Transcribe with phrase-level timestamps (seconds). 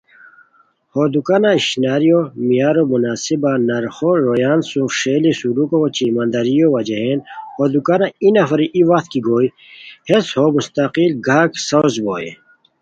[0.93, 7.19] ہو دوکانو اشناریان معیارو مناسب نرخو، رویان سُم ݰیلی سلُوکو اوچے ایمانداریو وجہین
[7.55, 9.47] ہو دوکانہ ای نفری ای وخت کی گوئے،
[10.07, 12.31] ہسے ہو مستقل گاہک ساؤز بوئے